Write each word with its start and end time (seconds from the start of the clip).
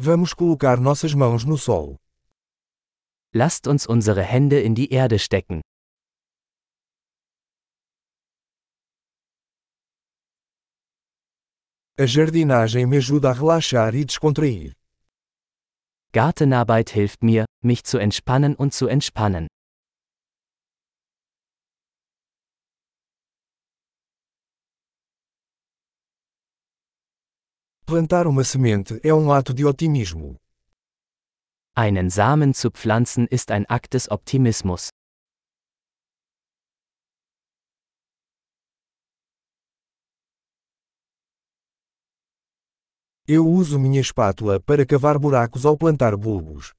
Vamos 0.00 0.32
colocar 0.32 0.78
nossas 0.78 1.12
mãos 1.12 1.44
no 1.44 1.58
solo. 1.58 1.96
Lasst 3.34 3.66
uns 3.66 3.84
unsere 3.84 4.22
Hände 4.22 4.60
in 4.60 4.72
die 4.76 4.92
Erde 4.92 5.18
stecken. 5.18 5.60
A 11.98 12.04
jardinagem 12.06 12.88
me 12.88 12.98
ajuda 12.98 13.30
a 13.30 13.32
relaxar 13.32 13.92
e 13.92 14.04
descontrair. 14.04 14.72
Gartenarbeit 16.12 16.90
hilft 16.90 17.24
mir, 17.24 17.44
mich 17.60 17.82
zu 17.82 17.98
entspannen 17.98 18.54
und 18.54 18.72
zu 18.72 18.86
entspannen. 18.86 19.48
Plantar 27.88 28.26
uma 28.26 28.44
semente 28.44 29.00
é 29.02 29.14
um 29.14 29.32
ato 29.32 29.54
de 29.54 29.64
otimismo. 29.64 30.36
Einen 31.74 32.10
Samen 32.10 32.52
zu 32.52 32.70
pflanzen 32.70 33.26
ist 33.28 33.50
ein 33.50 33.64
Akt 33.66 33.94
des 33.94 34.10
Optimismus. 34.10 34.90
Eu 43.26 43.46
uso 43.48 43.78
minha 43.78 44.02
espátula 44.02 44.60
para 44.60 44.84
cavar 44.84 45.18
buracos 45.18 45.64
ao 45.64 45.78
plantar 45.78 46.14
bulbos. 46.18 46.74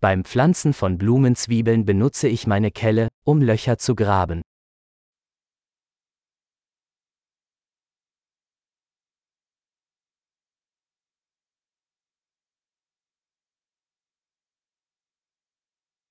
Beim 0.00 0.24
Pflanzen 0.24 0.72
von 0.72 0.96
Blumenzwiebeln 0.96 1.84
benutze 1.84 2.28
ich 2.28 2.46
meine 2.46 2.70
Kelle, 2.70 3.08
um 3.26 3.42
Löcher 3.42 3.76
zu 3.76 3.94
graben. 3.94 4.40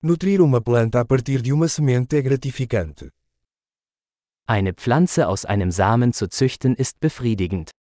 Nutrir 0.08 0.40
uma 0.40 0.62
planta 0.62 1.00
a 1.00 1.04
partir 1.04 1.42
de 1.42 1.52
uma 1.52 1.68
semente 1.68 2.16
é 2.16 2.22
gratificante. 2.22 3.12
Eine 4.48 4.72
Pflanze 4.76 5.28
aus 5.28 5.46
einem 5.46 5.72
Samen 5.72 6.14
zu 6.14 6.28
züchten 6.28 6.76
ist 6.76 7.00
befriedigend. 7.00 7.72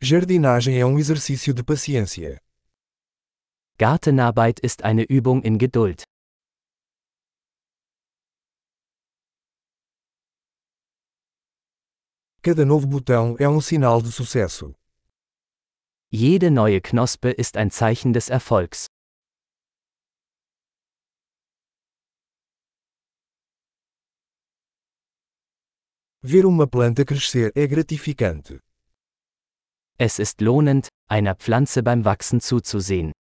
Jardinagem 0.00 0.78
é 0.78 0.86
um 0.86 0.96
exercício 0.96 1.52
de 1.52 1.64
paciência. 1.64 2.40
Gartenarbeit 3.78 4.60
ist 4.60 4.84
eine 4.84 5.02
Übung 5.10 5.42
in 5.42 5.58
Geduld. 5.58 6.07
Cada 12.40 12.64
novo 12.64 12.86
botão 12.86 13.34
é 13.40 13.48
um 13.48 13.60
sinal 13.60 14.00
de 14.00 14.12
sucesso. 14.12 14.72
Jede 16.12 16.50
neue 16.50 16.80
Knospe 16.80 17.30
ist 17.36 17.56
ein 17.56 17.70
Zeichen 17.70 18.12
des 18.12 18.30
Erfolgs. 18.30 18.86
Ver 26.22 26.46
uma 26.46 26.68
planta 26.68 27.04
crescer 27.04 27.50
é 27.56 27.66
gratificante. 27.66 28.60
Es 29.98 30.20
ist 30.20 30.40
lohnend, 30.40 30.88
einer 31.08 31.34
Pflanze 31.34 31.82
beim 31.82 32.04
Wachsen 32.04 32.40
zuzusehen. 32.40 33.12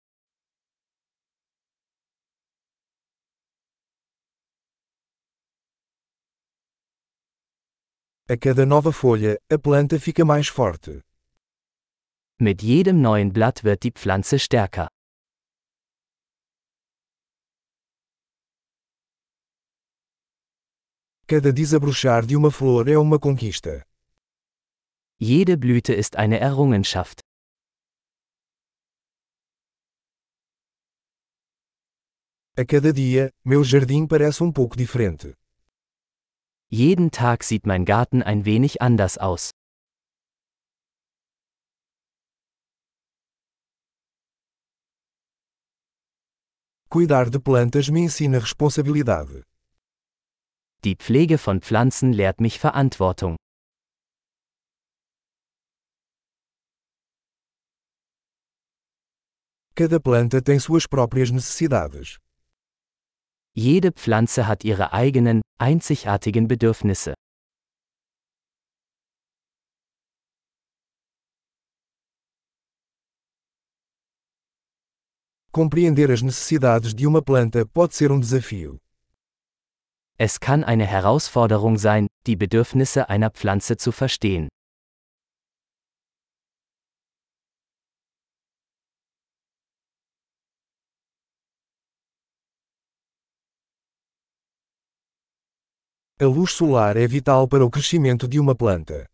A 8.29 8.35
cada 8.35 8.65
nova 8.65 8.91
folha, 8.91 9.39
a 9.49 9.57
planta 9.57 9.97
fica 9.97 10.25
mais 10.25 10.49
forte. 10.49 11.01
Mit 12.37 12.61
jedem 12.61 12.99
neuen 12.99 13.31
Blatt 13.31 13.63
wird 13.63 13.83
die 13.83 13.91
Pflanze 13.91 14.37
stärker. 14.37 14.89
Cada 21.25 21.53
desabrochar 21.53 22.25
de 22.25 22.35
uma 22.35 22.51
flor 22.51 22.89
é 22.89 22.97
uma 22.97 23.17
conquista. 23.17 23.85
Jede 25.17 25.55
Blüte 25.55 25.93
ist 25.93 26.17
eine 26.17 26.41
Errungenschaft. 26.41 27.21
A 32.57 32.65
cada 32.65 32.91
dia, 32.91 33.31
meu 33.45 33.63
jardim 33.63 34.05
parece 34.05 34.43
um 34.43 34.51
pouco 34.51 34.75
diferente. 34.75 35.33
Jeden 36.69 37.11
Tag 37.11 37.45
sieht 37.45 37.65
mein 37.65 37.85
Garten 37.85 38.21
ein 38.21 38.43
wenig 38.43 38.81
anders 38.81 39.17
aus. 39.17 39.51
Cuidar 46.89 47.29
de 47.29 47.39
plantas 47.39 47.89
me 47.89 48.01
ensina 48.01 48.39
responsabilidade. 48.39 49.43
Die 50.83 50.95
Pflege 50.95 51.37
von 51.37 51.61
Pflanzen 51.61 52.11
lehrt 52.11 52.41
mich 52.41 52.59
Verantwortung. 52.59 53.37
Cada 59.73 59.99
planta 60.01 60.41
tem 60.41 60.59
suas 60.59 60.85
próprias 60.85 61.31
necessidades. 61.31 62.17
Jede 63.59 63.91
Pflanze 63.91 64.45
hat 64.45 64.63
ihre 64.63 64.93
eigenen, 64.93 65.41
einzigartigen 65.57 66.47
Bedürfnisse. 66.47 67.15
Compreender 75.51 76.11
as 76.11 76.21
necessidades 76.21 76.93
de 76.93 77.07
uma 77.07 77.23
planta 77.23 77.65
pode 77.65 77.95
ser 77.95 78.11
um 78.11 78.21
desafio. 78.21 78.77
Es 80.19 80.39
kann 80.39 80.63
eine 80.63 80.85
Herausforderung 80.85 81.79
sein, 81.79 82.05
die 82.27 82.35
Bedürfnisse 82.35 83.09
einer 83.09 83.31
Pflanze 83.31 83.77
zu 83.77 83.91
verstehen. 83.91 84.49
A 96.19 96.25
luz 96.25 96.53
solar 96.53 96.97
é 96.97 97.05
vital 97.05 97.47
para 97.47 97.63
o 97.63 97.69
crescimento 97.69 98.27
de 98.27 98.39
uma 98.39 98.55
planta. 98.55 99.05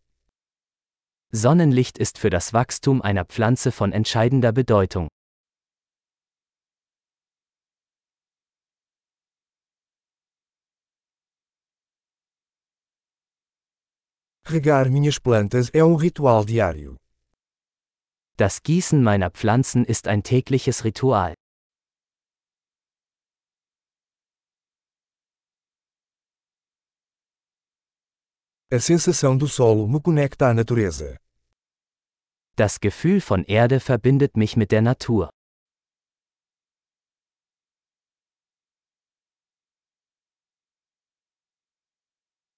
Sonnenlicht 1.30 1.98
ist 1.98 2.16
für 2.16 2.30
das 2.30 2.54
Wachstum 2.54 3.02
einer 3.02 3.26
Pflanze 3.26 3.72
von 3.72 3.92
entscheidender 3.92 4.52
Bedeutung. 4.52 5.08
Regar 14.46 14.88
minhas 14.88 15.18
plantas 15.18 15.68
é 15.74 15.84
um 15.84 15.96
ritual 15.96 16.46
diário. 16.46 16.96
Das 18.38 18.62
Gießen 18.62 19.02
meiner 19.02 19.30
Pflanzen 19.30 19.84
ist 19.84 20.08
ein 20.08 20.22
tägliches 20.22 20.84
Ritual. 20.84 21.34
A 28.72 28.80
sensação 28.80 29.36
do 29.36 29.46
solo 29.46 29.86
me 29.86 30.00
conecta 30.00 30.48
à 30.48 30.54
natureza. 30.54 31.18
Das 32.56 32.80
Gefühl 32.80 33.20
von 33.20 33.44
Erde 33.44 33.78
verbindet 33.78 34.36
mich 34.36 34.56
mit 34.56 34.72
der 34.72 34.80
Natur. 34.80 35.28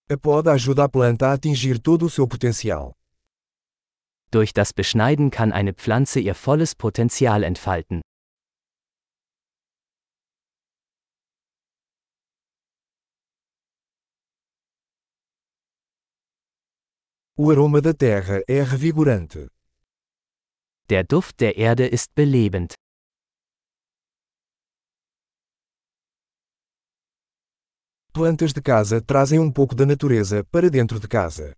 A 0.09 0.17
poda 0.17 0.53
ajuda 0.53 0.85
a 0.85 0.89
planta 0.89 1.31
a 1.31 1.33
atingir 1.33 1.81
todo 1.81 2.07
o 2.07 2.09
seu 2.09 2.29
potencial. 2.29 2.95
Durch 4.31 4.53
das 4.55 4.73
Beschneiden 4.73 5.33
kann 5.33 5.53
eine 5.53 5.75
Pflanze 5.75 6.21
ihr 6.21 6.37
volles 6.37 6.77
Potenzial 6.77 7.43
entfalten. 7.43 8.03
O 17.39 17.51
aroma 17.51 17.83
da 17.83 17.93
terra 17.93 18.43
é 18.49 18.63
revigorante. 18.63 19.51
Der 20.89 21.05
Duft 21.05 21.39
der 21.39 21.59
Erde 21.59 21.87
ist 21.87 22.15
belebend. 22.15 22.73
Plantas 28.15 28.55
de 28.55 28.63
casa 28.63 29.03
trazem 29.03 29.39
um 29.39 29.53
pouco 29.53 29.75
da 29.75 29.85
natureza 29.85 30.45
para 30.45 30.71
dentro 30.71 30.99
de 30.99 31.07
casa. 31.09 31.55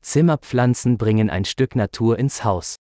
Zimmerpflanzen 0.00 0.96
bringen 0.96 1.28
ein 1.28 1.44
Stück 1.44 1.76
Natur 1.76 2.18
ins 2.18 2.42
Haus. 2.42 2.76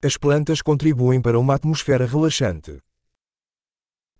As 0.00 0.16
plantas 0.16 0.62
contribuem 0.62 1.20
para 1.20 1.36
uma 1.36 1.56
atmosfera 1.56 2.06
relaxante. 2.06 2.80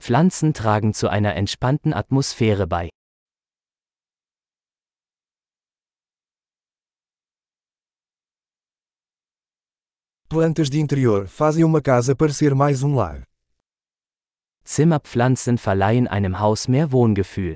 Pflanzen 0.01 0.55
tragen 0.55 0.95
zu 0.95 1.09
einer 1.09 1.35
entspannten 1.35 1.93
Atmosphäre 1.93 2.67
bei. 2.67 2.89
Plantas 10.29 10.71
de 10.71 10.79
interior 10.81 11.27
fazem 11.27 11.65
uma 11.65 11.81
casa 11.81 12.15
parecer 12.15 12.55
mais 12.55 12.83
um 12.83 12.95
lar. 12.95 13.25
Zimmerpflanzen 14.65 15.57
verleihen 15.57 16.07
einem 16.07 16.39
Haus 16.39 16.69
mehr 16.69 16.93
Wohngefühl. 16.93 17.55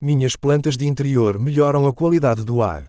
Minhas 0.00 0.36
plantas 0.36 0.76
de 0.76 0.86
interior 0.86 1.38
melhoram 1.38 1.86
a 1.86 1.92
qualidade 1.92 2.44
do 2.44 2.62
ar. 2.62 2.88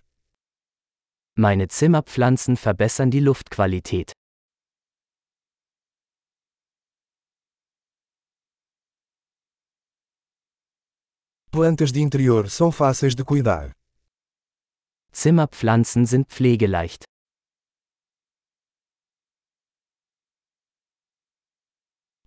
Meine 1.40 1.68
Zimmerpflanzen 1.68 2.58
verbessern 2.58 3.10
die 3.10 3.20
Luftqualität. 3.20 4.12
Plantas 11.50 11.92
de 11.92 12.02
interior 12.02 12.50
são 12.50 12.70
fáceis 12.70 13.14
de 13.14 13.24
cuidar. 13.24 13.72
Zimmerpflanzen 15.12 16.04
sind 16.04 16.28
pflegeleicht. 16.28 17.04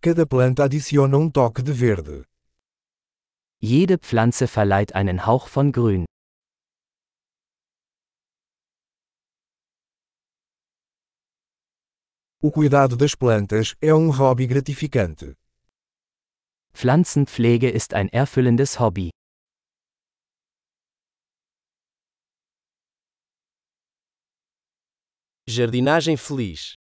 Cada 0.01 0.25
planta 0.25 0.63
adiciona 0.63 1.18
um 1.18 1.30
toque 1.30 1.62
de 1.62 1.74
verde. 1.75 2.25
Jede 3.62 4.00
Pflanze 4.00 4.48
verleiht 4.48 4.95
einen 4.95 5.27
Hauch 5.27 5.48
von 5.50 5.71
Grün. 5.71 6.06
O 12.45 12.51
cuidado 12.51 12.98
das 12.98 13.16
plantas 13.16 13.74
é 13.80 13.94
um 13.94 14.12
hobby 14.12 14.45
gratificante. 14.48 15.38
Pflanzenpflege 16.74 17.69
ist 17.69 17.94
ein 17.94 18.10
erfüllendes 18.10 18.81
Hobby. 18.81 19.12
Jardinagem 25.48 26.18
feliz. 26.18 26.75